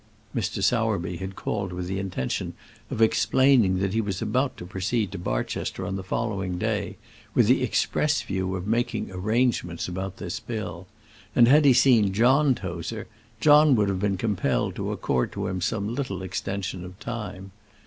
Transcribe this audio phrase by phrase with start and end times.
[0.35, 0.63] Mr.
[0.63, 2.53] Sowerby had called with the intention
[2.89, 6.97] of explaining that he was about to proceed to Barchester on the following day
[7.35, 10.87] with the express view of "making arrangements" about this bill;
[11.35, 13.05] and had he seen John Tozer,
[13.39, 17.51] John would have been compelled to accord to him some little extension of time.